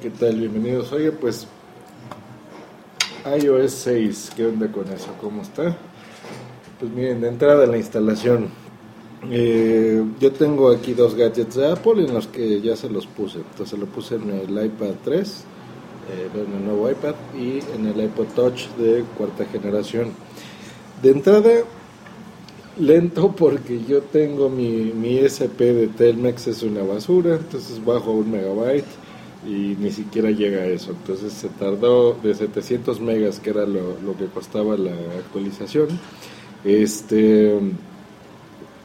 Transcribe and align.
¿Qué 0.00 0.10
tal? 0.10 0.38
Bienvenidos. 0.38 0.92
Oye, 0.92 1.10
pues 1.10 1.46
iOS 3.24 3.72
6, 3.72 4.32
¿qué 4.36 4.44
onda 4.44 4.70
con 4.70 4.86
eso? 4.92 5.08
¿Cómo 5.22 5.40
está? 5.40 5.74
Pues 6.78 6.92
miren, 6.92 7.22
de 7.22 7.28
entrada 7.28 7.66
la 7.66 7.78
instalación. 7.78 8.50
Eh, 9.30 10.04
yo 10.20 10.32
tengo 10.32 10.70
aquí 10.70 10.92
dos 10.92 11.14
gadgets 11.14 11.54
de 11.54 11.72
Apple 11.72 12.04
en 12.04 12.12
los 12.12 12.26
que 12.26 12.60
ya 12.60 12.76
se 12.76 12.90
los 12.90 13.06
puse. 13.06 13.38
Entonces 13.38 13.78
lo 13.78 13.86
puse 13.86 14.16
en 14.16 14.28
el 14.28 14.66
iPad 14.66 14.96
3, 15.02 15.44
eh, 16.10 16.28
en 16.34 16.54
el 16.54 16.64
nuevo 16.66 16.90
iPad 16.90 17.14
y 17.34 17.60
en 17.74 17.86
el 17.86 17.98
iPod 18.04 18.26
Touch 18.34 18.68
de 18.76 19.02
cuarta 19.16 19.46
generación. 19.46 20.12
De 21.02 21.10
entrada, 21.10 21.52
lento 22.78 23.32
porque 23.32 23.82
yo 23.88 24.02
tengo 24.02 24.50
mi, 24.50 24.92
mi 24.92 25.16
SP 25.24 25.72
de 25.72 25.86
Telmex 25.86 26.48
es 26.48 26.62
una 26.62 26.82
basura, 26.82 27.36
entonces 27.36 27.82
bajo 27.82 28.10
un 28.10 28.30
megabyte 28.30 29.05
y 29.44 29.76
ni 29.78 29.90
siquiera 29.90 30.30
llega 30.30 30.62
a 30.62 30.66
eso. 30.66 30.92
Entonces 30.92 31.32
se 31.32 31.48
tardó 31.48 32.14
de 32.14 32.34
700 32.34 33.00
megas, 33.00 33.40
que 33.40 33.50
era 33.50 33.66
lo, 33.66 33.98
lo 34.00 34.16
que 34.16 34.26
costaba 34.26 34.76
la 34.76 34.92
actualización, 35.18 35.88
este, 36.64 37.58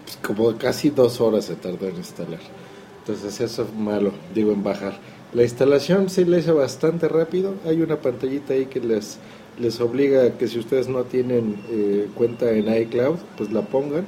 pues 0.03 0.17
como 0.17 0.57
casi 0.57 0.89
dos 0.89 1.21
horas 1.21 1.45
se 1.45 1.55
tardó 1.55 1.87
en 1.87 1.97
instalar. 1.97 2.39
Entonces 2.99 3.39
eso 3.39 3.63
es 3.63 3.73
malo, 3.73 4.11
digo 4.33 4.51
en 4.51 4.63
bajar. 4.63 4.99
La 5.33 5.43
instalación 5.43 6.09
sí 6.09 6.25
la 6.25 6.39
hice 6.39 6.51
bastante 6.51 7.07
rápido. 7.07 7.55
Hay 7.65 7.81
una 7.81 7.97
pantallita 7.97 8.53
ahí 8.53 8.65
que 8.65 8.81
les 8.81 9.17
les 9.59 9.79
obliga 9.79 10.25
a 10.25 10.37
que 10.37 10.47
si 10.47 10.59
ustedes 10.59 10.87
no 10.87 11.03
tienen 11.03 11.57
eh, 11.69 12.07
cuenta 12.15 12.51
en 12.51 12.73
iCloud, 12.73 13.17
pues 13.37 13.51
la 13.51 13.61
pongan, 13.61 14.05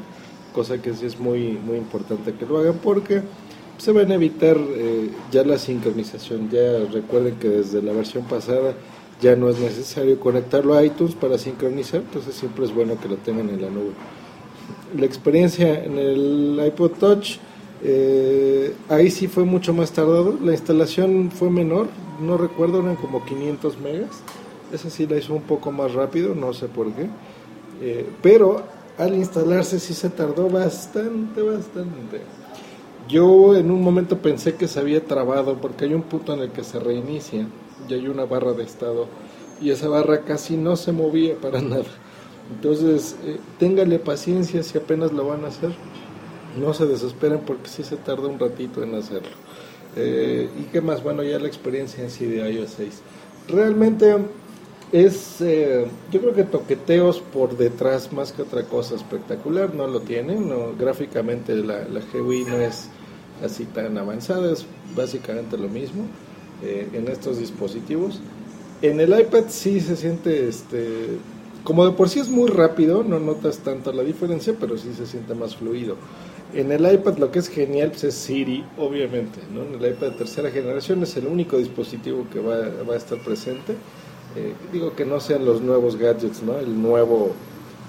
cosa 0.53 0.81
que 0.81 0.93
sí 0.93 1.05
es 1.05 1.19
muy, 1.19 1.51
muy 1.51 1.77
importante 1.77 2.33
que 2.33 2.45
lo 2.45 2.59
hagan 2.59 2.79
porque 2.81 3.21
se 3.77 3.91
van 3.91 4.11
a 4.11 4.15
evitar 4.15 4.57
eh, 4.57 5.09
ya 5.31 5.43
la 5.43 5.57
sincronización. 5.57 6.49
Ya 6.49 6.79
recuerden 6.91 7.35
que 7.35 7.49
desde 7.49 7.81
la 7.81 7.93
versión 7.93 8.25
pasada 8.25 8.73
ya 9.21 9.35
no 9.35 9.49
es 9.49 9.59
necesario 9.59 10.19
conectarlo 10.19 10.75
a 10.75 10.83
iTunes 10.83 11.15
para 11.15 11.37
sincronizar, 11.37 12.01
entonces 12.01 12.35
siempre 12.35 12.65
es 12.65 12.73
bueno 12.73 12.99
que 12.99 13.07
lo 13.07 13.15
tengan 13.17 13.49
en 13.49 13.61
la 13.61 13.69
nube. 13.69 13.91
La 14.97 15.05
experiencia 15.05 15.83
en 15.83 15.97
el 15.97 16.61
iPod 16.67 16.91
Touch, 16.99 17.37
eh, 17.83 18.73
ahí 18.89 19.09
sí 19.09 19.27
fue 19.27 19.43
mucho 19.43 19.73
más 19.73 19.91
tardado, 19.91 20.37
la 20.43 20.51
instalación 20.51 21.31
fue 21.31 21.49
menor, 21.49 21.87
no 22.21 22.37
recuerdo, 22.37 22.81
eran 22.81 22.95
como 22.95 23.23
500 23.25 23.79
megas 23.79 24.21
esa 24.73 24.89
sí 24.89 25.05
la 25.05 25.17
hizo 25.17 25.33
un 25.33 25.43
poco 25.43 25.71
más 25.71 25.93
rápido, 25.93 26.33
no 26.33 26.51
sé 26.53 26.67
por 26.67 26.91
qué. 26.93 27.07
Eh, 27.81 28.09
pero 28.21 28.63
al 28.97 29.13
instalarse 29.15 29.79
sí 29.79 29.93
se 29.93 30.09
tardó 30.09 30.49
bastante, 30.49 31.41
bastante. 31.41 32.21
Yo 33.07 33.55
en 33.55 33.69
un 33.69 33.81
momento 33.81 34.19
pensé 34.19 34.55
que 34.55 34.67
se 34.67 34.79
había 34.79 35.03
trabado 35.03 35.59
porque 35.59 35.85
hay 35.85 35.93
un 35.93 36.03
punto 36.03 36.33
en 36.33 36.39
el 36.39 36.51
que 36.51 36.63
se 36.63 36.79
reinicia 36.79 37.47
y 37.89 37.93
hay 37.93 38.07
una 38.07 38.25
barra 38.25 38.53
de 38.53 38.63
estado 38.63 39.07
y 39.61 39.71
esa 39.71 39.89
barra 39.89 40.21
casi 40.21 40.57
no 40.57 40.75
se 40.75 40.91
movía 40.91 41.35
para 41.35 41.61
nada. 41.61 41.85
Entonces, 42.53 43.15
eh, 43.25 43.39
téngale 43.59 43.99
paciencia 43.99 44.63
si 44.63 44.77
apenas 44.77 45.11
lo 45.11 45.27
van 45.27 45.45
a 45.45 45.47
hacer. 45.47 45.71
No 46.59 46.73
se 46.73 46.85
desesperen 46.85 47.41
porque 47.45 47.67
sí 47.67 47.83
se 47.83 47.97
tarda 47.97 48.27
un 48.27 48.39
ratito 48.39 48.83
en 48.83 48.95
hacerlo. 48.95 49.29
Eh, 49.95 50.49
¿Y 50.59 50.63
qué 50.71 50.81
más? 50.81 51.03
Bueno, 51.03 51.23
ya 51.23 51.39
la 51.39 51.47
experiencia 51.47 52.03
en 52.03 52.09
sí 52.09 52.25
de 52.25 52.51
iOS 52.51 52.71
6. 52.77 53.01
Realmente 53.47 54.15
es, 54.93 55.41
eh, 55.41 55.87
yo 56.11 56.21
creo 56.21 56.35
que 56.35 56.43
toqueteos 56.43 57.19
por 57.19 57.57
detrás 57.57 58.13
más 58.13 58.31
que 58.31 58.43
otra 58.43 58.63
cosa 58.63 58.93
espectacular, 58.93 59.73
no 59.73 59.87
lo 59.87 60.01
tienen, 60.01 60.47
no, 60.47 60.75
gráficamente 60.79 61.55
la, 61.55 61.87
la 61.87 61.99
GUI 62.13 62.45
no 62.45 62.57
es 62.57 62.89
así 63.43 63.65
tan 63.65 63.97
avanzada, 63.97 64.53
es 64.53 64.67
básicamente 64.95 65.57
lo 65.57 65.67
mismo 65.67 66.03
eh, 66.61 66.87
en 66.93 67.07
estos 67.07 67.39
dispositivos. 67.39 68.19
En 68.83 68.99
el 68.99 69.19
iPad 69.19 69.45
sí 69.47 69.79
se 69.79 69.95
siente, 69.95 70.47
este, 70.47 71.17
como 71.63 71.87
de 71.87 71.93
por 71.93 72.07
sí 72.07 72.19
es 72.19 72.29
muy 72.29 72.51
rápido, 72.51 73.03
no 73.03 73.19
notas 73.19 73.57
tanto 73.59 73.91
la 73.91 74.03
diferencia, 74.03 74.53
pero 74.59 74.77
sí 74.77 74.93
se 74.95 75.07
siente 75.07 75.33
más 75.33 75.55
fluido. 75.55 75.95
En 76.53 76.71
el 76.71 76.81
iPad 76.93 77.17
lo 77.17 77.31
que 77.31 77.39
es 77.39 77.47
genial 77.47 77.89
pues, 77.89 78.03
es 78.03 78.13
Siri, 78.13 78.63
obviamente, 78.77 79.39
¿no? 79.51 79.63
En 79.63 79.83
el 79.83 79.91
iPad 79.91 80.11
de 80.11 80.17
tercera 80.17 80.51
generación 80.51 81.01
es 81.01 81.17
el 81.17 81.25
único 81.25 81.57
dispositivo 81.57 82.27
que 82.31 82.39
va, 82.39 82.57
va 82.87 82.93
a 82.93 82.97
estar 82.97 83.17
presente 83.23 83.73
eh, 84.35 84.53
digo 84.71 84.95
que 84.95 85.05
no 85.05 85.19
sean 85.19 85.45
los 85.45 85.61
nuevos 85.61 85.95
gadgets, 85.95 86.41
¿no? 86.41 86.57
El 86.57 86.81
nuevo 86.81 87.31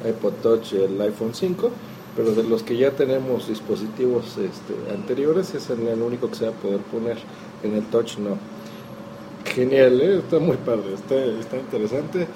iPod 0.07 0.35
Touch, 0.43 0.75
el 0.75 1.01
iPhone 1.01 1.35
5, 1.35 1.71
pero 2.17 2.33
de 2.33 2.45
los 2.45 2.63
que 2.63 2.77
ya 2.77 2.91
tenemos 2.91 3.49
dispositivos 3.49 4.37
este, 4.37 4.75
anteriores, 4.93 5.55
es 5.55 5.71
el, 5.71 6.03
único 6.03 6.29
que 6.29 6.37
se 6.37 6.45
va 6.47 6.53
a 6.53 6.55
poder 6.55 6.81
poner. 6.81 7.19
En 7.63 7.75
el 7.75 7.85
Touch 7.85 8.19
no. 8.19 8.37
Genial, 9.55 10.01
¿eh? 10.01 10.19
está 10.19 10.39
muy 10.39 10.57
padre, 10.57 10.95
está, 10.95 11.17
está 11.17 11.57
interesante. 11.57 12.27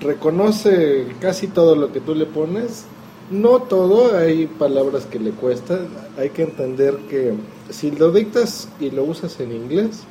Reconoce 0.00 1.06
casi 1.20 1.48
todo 1.48 1.74
lo 1.74 1.92
que 1.92 2.00
tú 2.00 2.14
le 2.14 2.26
pones. 2.26 2.84
No 3.30 3.62
todo, 3.62 4.16
hay 4.16 4.46
palabras 4.46 5.06
que 5.06 5.18
le 5.18 5.30
cuestan. 5.30 5.88
Hay 6.16 6.30
que 6.30 6.42
entender 6.42 6.96
que 7.10 7.34
si 7.70 7.90
lo 7.90 8.12
dictas 8.12 8.68
y 8.78 8.90
lo 8.90 9.02
usas 9.02 9.40
en 9.40 9.50
inglés, 9.52 10.04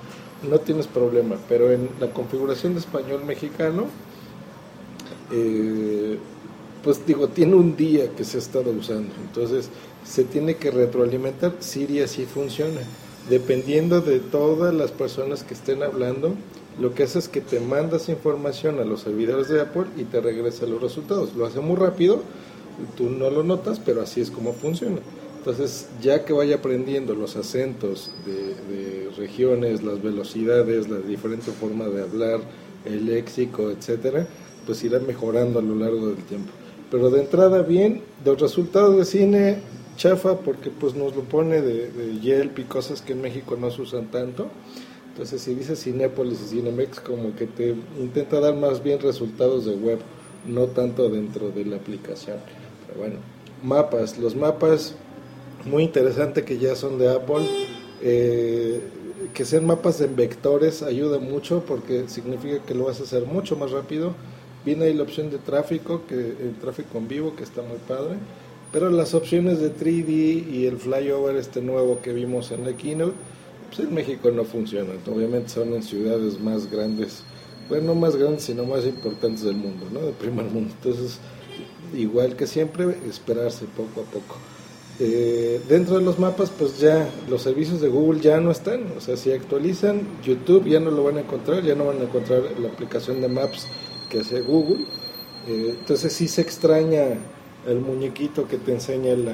no 0.49 0.59
tienes 0.59 0.87
problema, 0.87 1.35
pero 1.47 1.71
en 1.71 1.89
la 1.99 2.11
configuración 2.11 2.73
de 2.73 2.79
español 2.79 3.23
mexicano, 3.25 3.85
eh, 5.31 6.17
pues 6.83 7.05
digo, 7.05 7.27
tiene 7.29 7.55
un 7.55 7.75
día 7.75 8.11
que 8.15 8.23
se 8.23 8.37
ha 8.37 8.39
estado 8.39 8.71
usando, 8.71 9.13
entonces 9.25 9.69
se 10.05 10.23
tiene 10.23 10.55
que 10.57 10.71
retroalimentar, 10.71 11.53
Siri 11.59 12.01
así 12.01 12.25
funciona, 12.25 12.81
dependiendo 13.29 14.01
de 14.01 14.19
todas 14.19 14.73
las 14.73 14.91
personas 14.91 15.43
que 15.43 15.55
estén 15.55 15.81
hablando, 15.81 16.35
lo 16.79 16.93
que 16.93 17.03
hace 17.03 17.19
es 17.19 17.27
que 17.27 17.41
te 17.41 17.59
mandas 17.59 18.09
información 18.09 18.79
a 18.79 18.83
los 18.83 19.01
servidores 19.01 19.47
de 19.47 19.61
Apple 19.61 19.85
y 19.97 20.03
te 20.03 20.21
regresa 20.21 20.65
los 20.65 20.81
resultados, 20.81 21.33
lo 21.35 21.45
hace 21.45 21.59
muy 21.59 21.77
rápido, 21.77 22.21
tú 22.97 23.09
no 23.09 23.29
lo 23.29 23.43
notas, 23.43 23.79
pero 23.83 24.01
así 24.01 24.21
es 24.21 24.29
como 24.29 24.53
funciona. 24.53 24.99
Entonces, 25.45 25.87
ya 26.01 26.25
que 26.25 26.33
vaya 26.33 26.55
aprendiendo 26.55 27.13
los 27.13 27.35
acentos 27.35 28.09
de, 28.25 29.11
regiones, 29.15 29.83
las 29.83 30.01
velocidades, 30.01 30.89
la 30.89 30.97
diferente 30.97 31.51
forma 31.51 31.85
de 31.85 32.01
hablar, 32.01 32.39
el 32.83 33.05
léxico, 33.05 33.69
etcétera, 33.69 34.27
pues 34.65 34.83
irá 34.83 34.97
mejorando 34.97 35.59
a 35.59 35.61
lo 35.61 35.75
largo 35.75 36.07
del 36.07 36.23
tiempo. 36.23 36.51
Pero 36.89 37.11
de 37.11 37.21
entrada 37.21 37.61
bien, 37.61 38.01
los 38.25 38.41
resultados 38.41 38.97
de 38.97 39.05
cine 39.05 39.57
chafa 39.97 40.39
porque 40.39 40.71
pues 40.71 40.95
nos 40.95 41.15
lo 41.15 41.21
pone 41.21 41.61
de, 41.61 41.91
de 41.91 42.19
Yelp 42.19 42.57
y 42.57 42.63
cosas 42.63 43.03
que 43.03 43.13
en 43.13 43.21
México 43.21 43.55
no 43.55 43.69
se 43.69 43.83
usan 43.83 44.07
tanto. 44.07 44.47
Entonces 45.11 45.43
si 45.43 45.53
dice 45.53 45.75
Cinépolis 45.75 46.41
y 46.41 46.55
Cinemex 46.55 46.99
como 47.01 47.35
que 47.35 47.45
te 47.45 47.75
intenta 47.99 48.39
dar 48.39 48.55
más 48.55 48.81
bien 48.81 48.99
resultados 48.99 49.65
de 49.65 49.75
web, 49.75 49.99
no 50.47 50.65
tanto 50.65 51.07
dentro 51.07 51.51
de 51.51 51.65
la 51.65 51.75
aplicación. 51.75 52.37
Pero 52.87 52.99
bueno, 52.99 53.17
mapas, 53.61 54.17
los 54.17 54.35
mapas 54.35 54.95
muy 55.65 55.83
interesante 55.83 56.43
que 56.43 56.57
ya 56.57 56.75
son 56.75 56.97
de 56.97 57.11
Apple. 57.11 57.45
Eh, 58.01 58.81
que 59.33 59.45
sean 59.45 59.65
mapas 59.65 60.01
en 60.01 60.15
vectores 60.15 60.83
ayuda 60.83 61.19
mucho 61.19 61.63
porque 61.65 62.07
significa 62.07 62.59
que 62.63 62.73
lo 62.73 62.85
vas 62.85 62.99
a 62.99 63.03
hacer 63.03 63.25
mucho 63.25 63.55
más 63.55 63.71
rápido. 63.71 64.13
Viene 64.65 64.85
ahí 64.85 64.93
la 64.93 65.03
opción 65.03 65.29
de 65.29 65.37
tráfico, 65.37 66.03
que 66.07 66.15
el 66.15 66.55
tráfico 66.59 66.97
en 66.97 67.07
vivo, 67.07 67.35
que 67.35 67.43
está 67.43 67.61
muy 67.61 67.77
padre. 67.87 68.15
Pero 68.71 68.89
las 68.89 69.13
opciones 69.13 69.59
de 69.59 69.73
3D 69.73 70.51
y 70.51 70.65
el 70.65 70.77
flyover 70.77 71.35
este 71.35 71.61
nuevo 71.61 72.01
que 72.01 72.13
vimos 72.13 72.51
en 72.51 72.65
la 72.65 72.73
keynote, 72.73 73.13
pues 73.67 73.87
en 73.87 73.93
México 73.93 74.31
no 74.31 74.43
funcionan. 74.43 74.97
Obviamente 75.07 75.49
son 75.49 75.73
en 75.73 75.83
ciudades 75.83 76.39
más 76.39 76.69
grandes, 76.69 77.23
bueno, 77.69 77.87
no 77.87 77.95
más 77.95 78.15
grandes, 78.15 78.43
sino 78.43 78.65
más 78.65 78.85
importantes 78.85 79.43
del 79.43 79.55
mundo, 79.55 79.85
¿no? 79.91 80.01
De 80.01 80.11
primer 80.11 80.45
mundo. 80.45 80.73
Entonces, 80.81 81.19
igual 81.95 82.35
que 82.35 82.47
siempre, 82.47 82.95
esperarse 83.07 83.65
poco 83.65 84.01
a 84.01 84.03
poco. 84.05 84.35
Eh, 84.97 85.61
dentro 85.67 85.97
de 85.97 86.05
los 86.05 86.19
mapas, 86.19 86.51
pues 86.51 86.79
ya 86.79 87.09
los 87.27 87.41
servicios 87.41 87.81
de 87.81 87.89
Google 87.89 88.21
ya 88.21 88.39
no 88.39 88.51
están. 88.51 88.93
O 88.97 89.01
sea, 89.01 89.17
si 89.17 89.31
actualizan 89.31 90.01
YouTube 90.23 90.65
ya 90.65 90.79
no 90.79 90.91
lo 90.91 91.03
van 91.03 91.17
a 91.17 91.21
encontrar, 91.21 91.63
ya 91.63 91.75
no 91.75 91.85
van 91.85 91.99
a 91.99 92.03
encontrar 92.03 92.43
la 92.59 92.69
aplicación 92.69 93.19
de 93.21 93.27
Maps 93.27 93.67
que 94.09 94.19
hace 94.19 94.41
Google. 94.41 94.85
Eh, 95.47 95.75
entonces 95.79 96.13
sí 96.13 96.27
se 96.27 96.41
extraña 96.41 97.17
el 97.67 97.79
muñequito 97.79 98.47
que 98.47 98.57
te 98.57 98.71
enseña 98.71 99.15
la, 99.15 99.33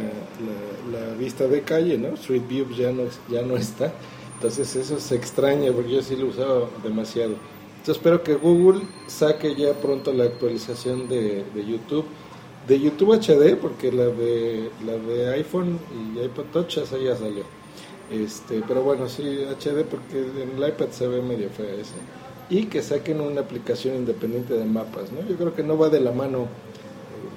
vista 1.19 1.47
de 1.47 1.61
calle, 1.61 1.97
¿no? 1.97 2.15
Street 2.15 2.43
View 2.47 2.67
ya 2.71 2.91
no, 2.91 3.03
ya 3.29 3.43
no 3.43 3.55
está. 3.55 3.93
Entonces 4.35 4.75
eso 4.75 4.99
se 4.99 5.15
extraña 5.15 5.71
porque 5.71 5.91
yo 5.91 6.01
sí 6.01 6.15
lo 6.15 6.27
usaba 6.27 6.67
demasiado. 6.83 7.35
Entonces 7.77 7.97
espero 7.97 8.23
que 8.23 8.33
Google 8.33 8.81
saque 9.05 9.55
ya 9.55 9.73
pronto 9.73 10.11
la 10.11 10.23
actualización 10.23 11.07
de 11.07 11.45
YouTube 11.55 12.05
de 12.67 12.79
YouTube 12.79 13.13
HD, 13.13 13.55
porque 13.55 13.91
la 13.91 14.05
de 14.05 14.69
la 14.85 14.93
de 14.93 15.33
iPhone 15.33 15.79
y 15.93 16.19
iPod 16.19 16.45
Touch 16.53 16.77
esa 16.77 16.97
ya 16.97 17.15
salió. 17.15 17.43
Este, 18.11 18.61
pero 18.67 18.83
bueno, 18.83 19.07
sí 19.07 19.23
HD 19.23 19.85
porque 19.85 20.19
en 20.19 20.61
el 20.61 20.69
iPad 20.69 20.89
se 20.91 21.07
ve 21.07 21.21
medio 21.21 21.49
fea 21.49 21.73
esa. 21.75 21.95
Y 22.49 22.65
que 22.65 22.81
saquen 22.81 23.21
una 23.21 23.41
aplicación 23.41 23.95
independiente 23.95 24.53
de 24.53 24.65
mapas, 24.65 25.11
¿no? 25.11 25.25
Yo 25.27 25.37
creo 25.37 25.55
que 25.55 25.63
no 25.63 25.77
va 25.77 25.89
de 25.89 26.01
la 26.01 26.11
mano 26.11 26.47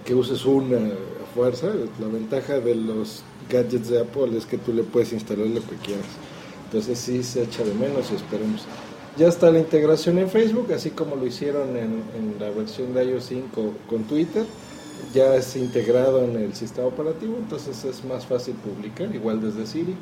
que 0.05 0.15
uses 0.15 0.45
una 0.45 0.91
fuerza. 1.35 1.69
La 2.01 2.09
ventaja 2.09 2.59
de 2.59 2.75
los 2.75 3.23
gadgets 3.49 3.89
de 3.89 4.01
Apple 4.01 4.37
es 4.37 4.47
que 4.47 4.59
tú 4.59 4.73
le 4.73 4.83
puedes 4.83 5.13
instalar 5.13 5.47
lo 5.47 5.61
que 5.61 5.77
quieras. 5.77 6.07
Entonces 6.67 6.99
sí 6.99 7.23
se 7.23 7.45
echa 7.45 7.63
de 7.63 7.75
menos 7.75 8.11
y 8.11 8.17
esperemos. 8.17 8.63
Ya 9.17 9.29
está 9.29 9.53
la 9.53 9.61
integración 9.61 10.19
en 10.19 10.29
Facebook, 10.29 10.73
así 10.73 10.91
como 10.91 11.15
lo 11.15 11.25
hicieron 11.25 11.77
en, 11.77 12.03
en 12.17 12.35
la 12.41 12.51
versión 12.51 12.93
de 12.95 13.05
iOS 13.05 13.27
5 13.27 13.73
con 13.89 14.03
Twitter. 14.05 14.45
Ya 15.13 15.35
es 15.37 15.57
integrado 15.57 16.25
en 16.25 16.37
el 16.37 16.55
sistema 16.55 16.89
operativo, 16.89 17.37
entonces 17.39 17.85
es 17.85 18.05
más 18.05 18.27
fácil 18.27 18.55
publicar, 18.55 19.15
igual 19.15 19.41
desde 19.41 19.67
Siri. 19.67 19.95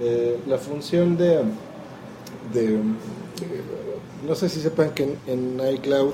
Eh, 0.00 0.38
la 0.46 0.58
función 0.58 1.16
de, 1.16 1.42
de, 2.52 2.78
no 4.26 4.34
sé 4.34 4.48
si 4.48 4.60
sepan 4.60 4.90
que 4.90 5.16
en, 5.26 5.60
iCloud 5.74 6.12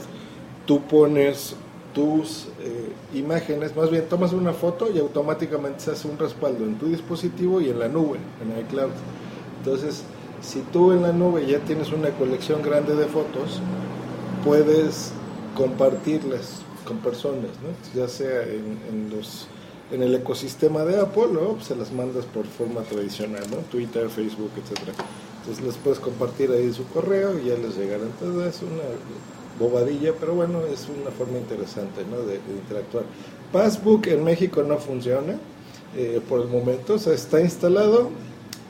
tú 0.67 0.83
pones 0.83 1.55
tus 1.95 2.49
eh, 2.61 2.93
imágenes, 3.15 3.75
más 3.77 3.91
bien 3.91 4.05
tomas 4.09 4.33
una 4.33 4.53
foto 4.53 4.91
y 4.95 4.99
automáticamente 4.99 5.81
se 5.81 5.91
hace 5.93 6.09
un 6.09 6.19
respaldo 6.19 6.65
en 6.65 6.79
tu 6.79 6.87
dispositivo 6.87 7.61
y 7.61 7.71
en 7.71 7.79
la 7.79 7.89
nube, 7.89 8.19
en 8.43 8.61
iCloud. 8.61 8.91
Entonces, 9.59 10.05
si 10.41 10.61
tú 10.73 10.93
en 10.93 11.03
la 11.03 11.13
nube 11.13 11.47
ya 11.47 11.59
tienes 11.61 11.93
una 11.93 12.11
colección 12.11 12.63
grande 12.63 12.95
de 12.95 13.07
fotos, 13.07 13.61
puedes 14.45 15.13
compartirlas 15.57 16.63
con 16.89 16.99
personas, 16.99 17.51
¿no? 17.63 18.01
ya 18.01 18.09
sea 18.09 18.43
en, 18.43 19.11
los 19.15 19.47
en 19.93 20.03
el 20.03 20.15
ecosistema 20.15 20.85
de 20.85 20.99
Apple 20.99 21.37
o 21.39 21.55
pues, 21.55 21.67
se 21.67 21.77
las 21.77 21.93
mandas 21.93 22.25
por 22.25 22.47
forma 22.47 22.81
tradicional, 22.83 23.45
¿no? 23.51 23.59
Twitter, 23.71 24.09
Facebook, 24.09 24.51
etcétera. 24.57 24.93
Entonces 25.41 25.65
les 25.65 25.77
puedes 25.77 25.99
compartir 25.99 26.51
ahí 26.51 26.73
su 26.73 26.87
correo 26.89 27.39
y 27.39 27.49
ya 27.49 27.57
les 27.57 27.77
llegará. 27.77 28.05
Entonces 28.05 28.57
es 28.57 28.63
una 28.63 28.83
bobadilla, 29.59 30.13
pero 30.19 30.35
bueno, 30.35 30.61
es 30.73 30.89
una 30.89 31.11
forma 31.11 31.39
interesante 31.39 32.03
¿no? 32.11 32.19
de, 32.23 32.37
interactuar. 32.37 33.05
Passbook 33.53 34.07
en 34.09 34.25
México 34.25 34.63
no 34.63 34.79
funciona 34.79 35.39
eh, 35.97 36.21
por 36.29 36.41
el 36.41 36.49
momento, 36.49 36.95
o 36.95 36.99
sea, 36.99 37.15
está 37.15 37.41
instalado, 37.41 38.11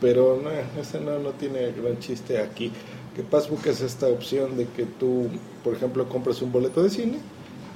pero 0.00 0.40
no, 0.42 0.50
ese 0.80 1.00
no, 1.00 1.18
no 1.18 1.30
tiene 1.30 1.72
gran 1.72 1.98
chiste 1.98 2.38
aquí. 2.40 2.70
Que 3.16 3.22
Passbook 3.22 3.66
es 3.66 3.80
esta 3.80 4.06
opción 4.06 4.56
de 4.56 4.66
que 4.66 4.84
tú, 4.84 5.26
por 5.64 5.74
ejemplo, 5.74 6.08
compras 6.08 6.40
un 6.42 6.52
boleto 6.52 6.82
de 6.82 6.90
cine, 6.90 7.18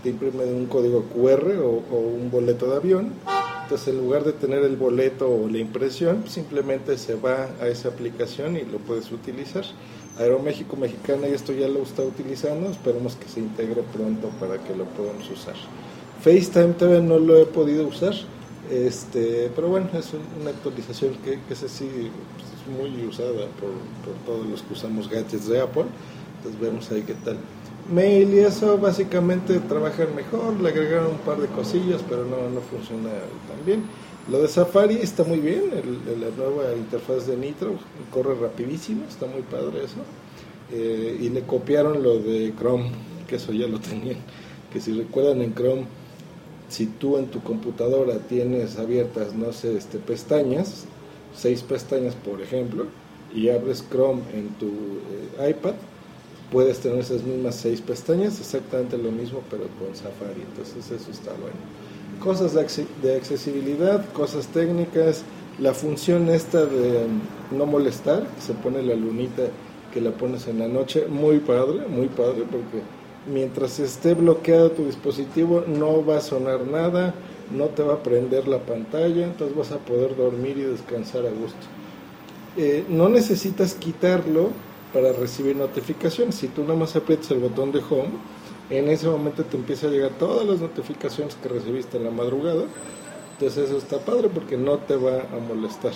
te 0.02 0.10
imprime 0.10 0.44
un 0.44 0.66
código 0.66 1.04
QR 1.04 1.58
o, 1.62 1.82
o 1.90 1.98
un 1.98 2.30
boleto 2.30 2.70
de 2.70 2.76
avión, 2.76 3.12
entonces 3.62 3.88
en 3.88 3.98
lugar 3.98 4.24
de 4.24 4.32
tener 4.32 4.62
el 4.64 4.76
boleto 4.76 5.30
o 5.30 5.48
la 5.48 5.58
impresión, 5.58 6.24
simplemente 6.28 6.98
se 6.98 7.14
va 7.14 7.48
a 7.60 7.68
esa 7.68 7.88
aplicación 7.88 8.56
y 8.56 8.64
lo 8.64 8.78
puedes 8.78 9.10
utilizar. 9.12 9.64
Aeroméxico 10.18 10.76
Mexicana 10.76 11.26
y 11.28 11.32
esto 11.32 11.52
ya 11.52 11.68
lo 11.68 11.82
está 11.82 12.02
utilizando, 12.02 12.68
esperemos 12.68 13.16
que 13.16 13.28
se 13.28 13.40
integre 13.40 13.82
pronto 13.92 14.28
para 14.38 14.58
que 14.62 14.76
lo 14.76 14.84
podamos 14.84 15.28
usar. 15.30 15.54
FaceTime 16.20 16.74
todavía 16.74 17.00
no 17.00 17.18
lo 17.18 17.38
he 17.38 17.46
podido 17.46 17.86
usar, 17.86 18.14
este, 18.70 19.50
pero 19.54 19.68
bueno, 19.68 19.88
es 19.94 20.10
una 20.40 20.50
actualización 20.50 21.14
que, 21.24 21.40
que 21.48 21.54
sí 21.54 22.10
pues, 22.36 22.48
es 22.52 22.66
muy 22.78 23.06
usada 23.06 23.32
por, 23.58 24.14
todos 24.26 24.46
los 24.46 24.62
que 24.62 24.74
usamos 24.74 25.08
gadgets 25.08 25.48
de 25.48 25.60
Apple. 25.60 25.86
Entonces 26.36 26.60
vemos 26.60 26.90
ahí 26.90 27.02
qué 27.02 27.14
tal. 27.14 27.38
Mail 27.90 28.32
y 28.34 28.38
eso 28.40 28.78
básicamente 28.78 29.58
trabajan 29.60 30.14
mejor, 30.14 30.60
le 30.60 30.68
agregaron 30.68 31.12
un 31.12 31.18
par 31.18 31.40
de 31.40 31.48
cosillas, 31.48 32.00
pero 32.08 32.24
no, 32.24 32.48
no 32.50 32.60
funciona 32.60 33.10
tan 33.48 33.64
bien. 33.66 33.84
Lo 34.30 34.40
de 34.40 34.48
Safari 34.48 34.96
está 34.96 35.24
muy 35.24 35.40
bien, 35.40 35.64
el, 35.72 36.20
la 36.20 36.28
nueva 36.36 36.74
interfaz 36.76 37.26
de 37.26 37.36
Nitro 37.36 37.74
corre 38.12 38.34
rapidísimo, 38.36 39.04
está 39.08 39.26
muy 39.26 39.42
padre 39.42 39.84
eso. 39.84 39.96
Eh, 40.70 41.18
y 41.20 41.28
le 41.28 41.42
copiaron 41.42 42.02
lo 42.02 42.18
de 42.18 42.54
Chrome, 42.56 42.90
que 43.26 43.36
eso 43.36 43.52
ya 43.52 43.66
lo 43.66 43.80
tenían. 43.80 44.18
Que 44.72 44.80
si 44.80 44.92
recuerdan 44.92 45.42
en 45.42 45.54
Chrome 45.54 45.86
si 46.72 46.86
tú 46.86 47.18
en 47.18 47.26
tu 47.26 47.42
computadora 47.42 48.18
tienes 48.18 48.78
abiertas, 48.78 49.34
no 49.34 49.52
sé, 49.52 49.76
este, 49.76 49.98
pestañas, 49.98 50.86
seis 51.36 51.62
pestañas 51.62 52.14
por 52.14 52.40
ejemplo, 52.40 52.86
y 53.34 53.50
abres 53.50 53.84
Chrome 53.90 54.22
en 54.32 54.48
tu 54.54 54.68
eh, 54.68 55.50
iPad, 55.50 55.74
puedes 56.52 56.80
tener 56.80 56.98
esas 56.98 57.22
mismas 57.22 57.56
seis 57.56 57.80
pestañas, 57.80 58.38
exactamente 58.38 58.98
lo 58.98 59.10
mismo, 59.10 59.40
pero 59.50 59.64
con 59.78 59.96
Safari. 59.96 60.42
Entonces 60.42 60.90
eso 60.90 61.10
está 61.10 61.30
bueno. 61.32 61.56
Cosas 62.20 62.54
de, 63.02 63.16
accesibilidad, 63.16 64.04
cosas 64.12 64.46
técnicas, 64.48 65.24
la 65.58 65.72
función 65.72 66.28
esta 66.28 66.66
de 66.66 67.06
no 67.50 67.66
molestar, 67.66 68.26
se 68.38 68.52
pone 68.52 68.82
la 68.82 68.94
lunita 68.94 69.44
que 69.92 70.00
la 70.00 70.10
pones 70.12 70.46
en 70.46 70.58
la 70.58 70.68
noche, 70.68 71.06
muy 71.08 71.40
padre, 71.40 71.86
muy 71.88 72.06
padre, 72.06 72.44
porque 72.50 72.82
mientras 73.32 73.80
esté 73.80 74.14
bloqueado 74.14 74.70
tu 74.70 74.84
dispositivo 74.84 75.64
no 75.66 76.04
va 76.04 76.18
a 76.18 76.20
sonar 76.20 76.66
nada, 76.66 77.14
no 77.50 77.66
te 77.66 77.82
va 77.82 77.94
a 77.94 78.02
prender 78.02 78.46
la 78.46 78.58
pantalla, 78.58 79.24
entonces 79.24 79.56
vas 79.56 79.72
a 79.72 79.78
poder 79.78 80.16
dormir 80.16 80.58
y 80.58 80.62
descansar 80.62 81.26
a 81.26 81.30
gusto. 81.30 81.66
Eh, 82.56 82.84
no 82.88 83.08
necesitas 83.08 83.74
quitarlo 83.74 84.50
para 84.92 85.12
recibir 85.12 85.56
notificaciones. 85.56 86.34
Si 86.34 86.48
tú 86.48 86.62
nada 86.62 86.76
más 86.76 86.94
aprietas 86.96 87.30
el 87.30 87.38
botón 87.38 87.72
de 87.72 87.80
home, 87.80 88.10
en 88.70 88.88
ese 88.88 89.08
momento 89.08 89.44
te 89.44 89.56
empieza 89.56 89.86
a 89.86 89.90
llegar 89.90 90.10
todas 90.18 90.46
las 90.46 90.60
notificaciones 90.60 91.36
que 91.42 91.48
recibiste 91.48 91.96
en 91.96 92.04
la 92.04 92.10
madrugada. 92.10 92.64
Entonces 93.32 93.68
eso 93.68 93.78
está 93.78 93.98
padre 93.98 94.28
porque 94.28 94.56
no 94.56 94.78
te 94.78 94.96
va 94.96 95.22
a 95.22 95.38
molestar 95.46 95.92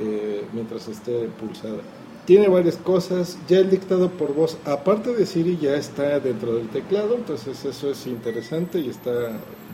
eh, 0.00 0.44
mientras 0.52 0.88
esté 0.88 1.28
pulsada. 1.40 1.78
Tiene 2.26 2.48
varias 2.48 2.76
cosas, 2.76 3.36
ya 3.48 3.58
el 3.58 3.68
dictado 3.68 4.10
por 4.10 4.34
voz, 4.34 4.56
aparte 4.64 5.14
de 5.14 5.26
Siri, 5.26 5.58
ya 5.60 5.74
está 5.74 6.20
dentro 6.20 6.54
del 6.54 6.68
teclado, 6.68 7.16
entonces 7.16 7.62
eso 7.66 7.90
es 7.90 8.06
interesante 8.06 8.78
y 8.78 8.88
está 8.88 9.12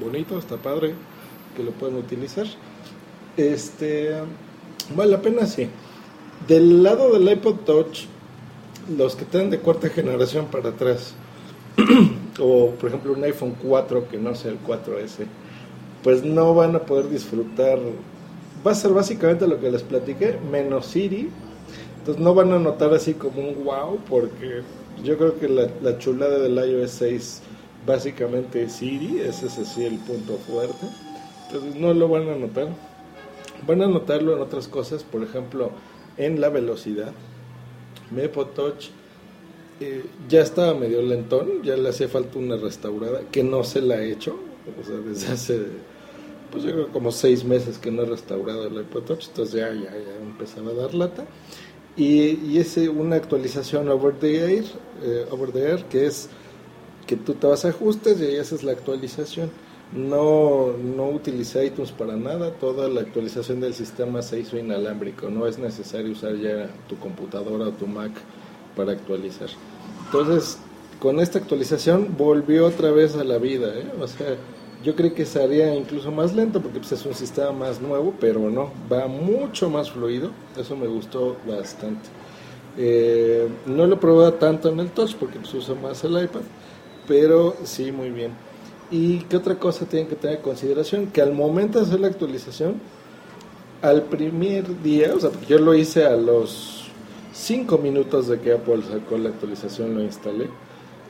bonito, 0.01 0.37
está 0.37 0.57
padre 0.57 0.95
que 1.57 1.63
lo 1.63 1.71
puedan 1.71 1.97
utilizar. 1.97 2.47
Este, 3.37 4.15
vale 4.97 5.13
la 5.13 5.23
pena, 5.23 5.47
sí. 5.47 5.69
Del 6.49 6.83
lado 6.83 7.13
del 7.13 7.31
iPod 7.31 7.57
Touch, 7.61 8.07
los 8.97 9.17
que 9.17 9.25
están 9.25 9.51
de 9.51 9.59
cuarta 9.59 9.89
generación 9.89 10.47
para 10.47 10.71
atrás, 10.71 11.15
o 12.41 12.71
por 12.71 12.89
ejemplo 12.89 13.13
un 13.13 13.25
iPhone 13.25 13.55
4 13.63 14.09
que 14.09 14.19
no 14.19 14.35
sea 14.35 14.51
el 14.53 14.59
4S, 14.63 15.27
pues 16.03 16.25
no 16.25 16.55
van 16.55 16.77
a 16.77 16.81
poder 16.81 17.09
disfrutar. 17.09 17.79
Va 18.67 18.73
a 18.73 18.75
ser 18.75 18.93
básicamente 18.93 19.47
lo 19.47 19.61
que 19.61 19.71
les 19.71 19.83
platiqué, 19.83 20.39
menos 20.51 20.87
Siri 20.87 21.31
entonces 22.01 22.25
no 22.25 22.35
van 22.35 22.51
a 22.53 22.59
notar 22.59 22.95
así 22.95 23.13
como 23.13 23.43
un 23.43 23.63
wow, 23.63 23.99
porque 24.09 24.63
yo 25.05 25.19
creo 25.19 25.39
que 25.39 25.49
la, 25.49 25.99
chulada 25.99 26.39
del 26.39 26.57
iOS 26.57 26.93
6 26.93 27.43
básicamente 27.87 28.63
es 28.63 28.73
Siri, 28.73 29.21
ese 29.21 29.47
es 29.49 29.59
así 29.59 29.85
el 29.85 29.99
punto 29.99 30.39
fuerte. 30.39 30.87
Entonces 31.47 31.75
no 31.79 31.93
lo 31.93 32.09
van 32.09 32.29
a 32.31 32.37
notar. 32.37 32.69
Van 33.67 33.83
a 33.83 33.87
notarlo 33.87 34.35
en 34.35 34.41
otras 34.41 34.67
cosas, 34.67 35.05
por 35.05 35.23
ejemplo, 35.23 35.73
en 36.17 36.41
la 36.41 36.49
velocidad. 36.49 37.13
Mi 38.11 38.27
Touch 38.29 38.91
eh, 39.81 40.05
ya 40.29 40.43
estaba 40.43 40.75
medio 40.75 41.01
lentón, 41.03 41.63
ya 41.63 41.77
le 41.77 41.89
hacía 41.89 42.09
falta 42.09 42.39
una 42.39 42.57
restaurada, 42.57 43.23
que 43.31 43.43
no 43.43 43.65
se 43.65 43.81
la 43.81 43.97
ha 43.97 44.03
hecho, 44.03 44.37
o 44.81 44.87
sea, 44.87 44.97
desde 44.97 45.33
hace, 45.33 45.61
pues 46.51 46.65
yo 46.65 46.73
creo 46.73 46.89
como 46.89 47.13
seis 47.13 47.45
meses 47.45 47.79
que 47.79 47.91
no 47.91 48.03
he 48.03 48.07
restaurado 48.07 48.67
el 48.67 48.81
iPod 48.81 49.05
Touch, 49.05 49.29
entonces 49.29 49.55
ya, 49.55 49.73
ya, 49.73 49.91
ya 49.93 50.17
empezaba 50.23 50.71
a 50.71 50.75
dar 50.75 50.95
lata. 50.95 51.25
Y, 51.97 52.39
y 52.47 52.59
es 52.59 52.77
una 52.77 53.17
actualización 53.17 53.89
over 53.89 54.15
the 54.15 54.55
air, 54.55 54.65
eh, 55.03 55.27
over 55.31 55.51
the 55.51 55.63
air, 55.63 55.85
que 55.85 56.07
es 56.07 56.29
que 57.07 57.17
tú 57.17 57.35
te 57.35 57.47
vas 57.47 57.65
a 57.65 57.69
ajustes 57.71 58.21
y 58.21 58.25
ahí 58.27 58.37
haces 58.37 58.63
la 58.63 58.73
actualización. 58.73 59.51
No, 59.93 60.73
no 60.77 61.09
utilicé 61.09 61.67
iTunes 61.67 61.91
para 61.91 62.15
nada, 62.15 62.53
toda 62.53 62.89
la 62.89 63.01
actualización 63.01 63.61
del 63.61 63.75
sistema 63.75 64.23
se 64.23 64.39
hizo 64.39 64.57
inalámbrico, 64.57 65.29
no 65.31 65.49
es 65.49 65.59
necesario 65.59 66.13
usar 66.13 66.37
ya 66.37 66.71
tu 66.89 66.97
computadora 66.97 67.67
o 67.67 67.73
tu 67.73 67.89
Mac 67.89 68.13
para 68.77 68.93
actualizar. 68.93 69.49
Entonces, 70.07 70.59
con 71.01 71.19
esta 71.19 71.41
actualización 71.41 72.15
volvió 72.17 72.67
otra 72.67 72.93
vez 72.93 73.17
a 73.17 73.25
la 73.25 73.39
vida, 73.39 73.75
¿eh? 73.77 73.91
o 74.01 74.07
sea, 74.07 74.37
yo 74.83 74.97
creo 74.97 75.13
que 75.13 75.27
sería 75.27 75.75
incluso 75.75 76.11
más 76.11 76.35
lento 76.35 76.61
porque 76.61 76.79
pues, 76.79 76.93
es 76.93 77.05
un 77.05 77.15
sistema 77.15 77.53
más 77.53 77.81
nuevo, 77.81 78.15
pero 78.19 78.49
no, 78.51 78.71
va 78.91 79.07
mucho 79.09 79.69
más 79.69 79.91
fluido. 79.91 80.31
Eso 80.57 80.77
me 80.77 80.87
gustó 80.87 81.37
bastante. 81.47 82.09
Eh, 82.79 83.49
no 83.67 83.87
lo 83.87 84.01
probé 84.01 84.33
tanto 84.33 84.69
en 84.71 84.81
el 84.81 84.91
touch 84.91 85.15
porque 85.17 85.39
pues, 85.39 85.53
uso 85.53 85.75
más 85.77 86.03
el 86.05 86.13
iPad, 86.13 86.41
pero 87.07 87.57
sí, 87.65 87.93
muy 87.93 88.11
bien. 88.11 88.33
¿Y 88.91 89.19
qué 89.21 89.37
otra 89.37 89.59
cosa 89.59 89.87
tienen 89.87 90.09
que 90.09 90.17
tener 90.17 90.37
en 90.37 90.43
consideración? 90.43 91.07
Que 91.07 91.23
al 91.23 91.33
momento 91.33 91.79
de 91.79 91.87
hacer 91.87 92.01
la 92.01 92.09
actualización, 92.09 92.75
al 93.83 94.03
primer 94.05 94.83
día, 94.83 95.15
o 95.15 95.21
sea, 95.21 95.31
yo 95.49 95.59
lo 95.59 95.75
hice 95.75 96.05
a 96.05 96.17
los 96.17 96.91
5 97.33 97.79
minutos 97.79 98.29
de 98.29 98.41
que 98.41 98.53
Apple 98.53 98.83
sacó 98.83 99.17
la 99.17 99.29
actualización, 99.31 99.95
lo 99.95 100.03
instalé 100.03 100.49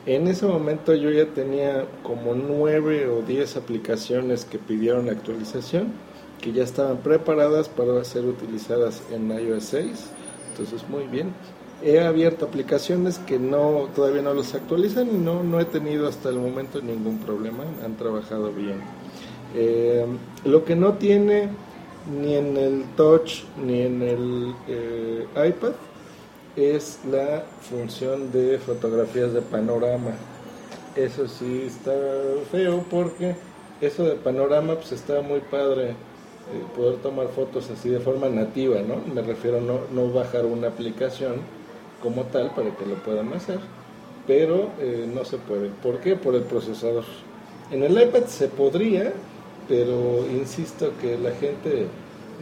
en 0.07 0.29
ese 0.29 0.47
momento 0.47 0.95
yo 0.95 1.11
ya 1.11 1.27
tenía 1.27 1.87
como 2.03 2.35
nueve 2.35 3.07
o 3.09 3.21
diez 3.23 3.57
aplicaciones 3.57 4.47
que 4.47 4.59
pidieron 4.59 5.11
actualización, 5.11 5.93
que 6.41 6.53
ya 6.53 6.65
estaban 6.65 6.99
preparadas 6.99 7.69
para 7.69 8.03
ser 8.05 8.25
utilizadas 8.25 9.03
en 9.13 9.31
iOS 9.31 9.65
6. 9.65 9.91
Entonces, 10.53 10.89
muy 10.89 11.05
bien. 11.05 11.35
He 11.83 12.01
abierto 12.01 12.45
aplicaciones 12.45 13.19
que 13.19 13.39
no 13.39 13.89
todavía 13.95 14.21
no 14.21 14.35
los 14.35 14.55
actualizan 14.55 15.09
y 15.09 15.19
no, 15.19 15.43
no 15.43 15.61
he 15.61 15.65
tenido 15.65 16.09
hasta 16.09 16.29
el 16.29 16.37
momento 16.37 16.83
ningún 16.83 17.19
problema. 17.19 17.65
Han 17.85 17.97
trabajado 17.97 18.53
bien. 18.53 18.81
Eh, 19.55 20.05
lo 20.45 20.65
que 20.65 20.77
no 20.77 20.95
tiene 20.95 21.49
ni 22.21 22.35
en 22.35 22.57
el 22.57 22.85
Touch 22.97 23.45
ni 23.65 23.81
en 23.81 24.03
el 24.03 24.55
eh, 24.69 25.27
iPad 25.49 25.73
es 26.57 27.01
la 27.11 27.45
función 27.63 28.31
de 28.31 28.59
fotografías 28.59 29.33
de 29.33 29.41
panorama. 29.41 30.11
Eso 30.97 31.29
sí 31.29 31.65
está 31.67 31.95
feo 32.51 32.85
porque 32.91 33.37
eso 33.81 34.05
de 34.05 34.17
panorama 34.17 34.75
pues 34.75 34.93
está 34.93 35.23
muy 35.23 35.41
padre 35.41 35.91
eh, 35.91 35.95
poder 36.77 36.97
tomar 36.97 37.29
fotos 37.29 37.71
así 37.71 37.89
de 37.89 38.01
forma 38.01 38.29
nativa, 38.29 38.83
¿no? 38.83 38.97
Me 39.15 39.23
refiero 39.23 39.59
a 39.59 39.61
no, 39.61 39.81
no 39.93 40.13
bajar 40.13 40.45
una 40.45 40.69
aplicación 40.69 41.37
como 42.03 42.25
tal 42.25 42.51
para 42.55 42.75
que 42.77 42.87
lo 42.87 42.97
puedan 42.97 43.33
hacer, 43.33 43.59
pero 44.27 44.71
eh, 44.79 45.09
no 45.13 45.25
se 45.25 45.39
puede. 45.39 45.69
¿Por 45.83 46.01
qué? 46.01 46.17
Por 46.17 46.35
el 46.35 46.43
procesador. 46.43 47.05
En 47.71 47.83
el 47.83 48.01
iPad 48.01 48.25
se 48.27 48.49
podría, 48.49 49.13
pero 49.69 50.27
insisto 50.31 50.93
que 51.01 51.19
la 51.19 51.33
gente 51.33 51.87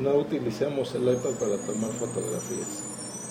no 0.01 0.15
utilizamos 0.15 0.95
el 0.95 1.03
iPad 1.03 1.33
para 1.39 1.57
tomar 1.67 1.91
fotografías. 1.93 2.85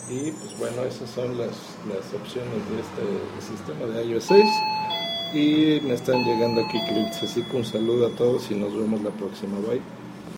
Y 0.10 0.32
pues 0.32 0.58
bueno, 0.58 0.84
esas 0.84 1.10
son 1.10 1.38
las, 1.38 1.50
las 1.88 2.14
opciones 2.14 2.62
de 2.70 2.80
este 2.80 3.56
sistema 3.56 3.86
de 3.86 4.06
iOS 4.06 4.24
6. 4.26 4.46
Y 5.34 5.82
me 5.82 5.96
están 5.96 6.24
llegando 6.24 6.62
aquí 6.62 6.80
clics, 6.88 7.24
así 7.24 7.44
que 7.44 7.58
un 7.58 7.66
saludo 7.66 8.08
a 8.08 8.12
todos 8.12 8.50
y 8.50 8.56
nos 8.56 8.74
vemos 8.74 9.02
la 9.02 9.10
próxima. 9.12 9.58
Bye. 9.60 9.97